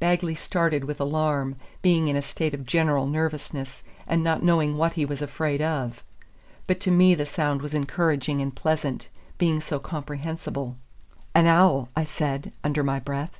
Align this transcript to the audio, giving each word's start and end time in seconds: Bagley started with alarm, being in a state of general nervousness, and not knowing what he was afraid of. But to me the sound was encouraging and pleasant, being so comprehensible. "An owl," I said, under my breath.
Bagley 0.00 0.34
started 0.34 0.82
with 0.82 0.98
alarm, 1.00 1.54
being 1.82 2.08
in 2.08 2.16
a 2.16 2.20
state 2.20 2.52
of 2.52 2.66
general 2.66 3.06
nervousness, 3.06 3.84
and 4.08 4.24
not 4.24 4.42
knowing 4.42 4.76
what 4.76 4.94
he 4.94 5.04
was 5.04 5.22
afraid 5.22 5.62
of. 5.62 6.02
But 6.66 6.80
to 6.80 6.90
me 6.90 7.14
the 7.14 7.24
sound 7.24 7.62
was 7.62 7.74
encouraging 7.74 8.40
and 8.42 8.52
pleasant, 8.52 9.06
being 9.38 9.60
so 9.60 9.78
comprehensible. 9.78 10.76
"An 11.32 11.46
owl," 11.46 11.90
I 11.94 12.02
said, 12.02 12.52
under 12.64 12.82
my 12.82 12.98
breath. 12.98 13.38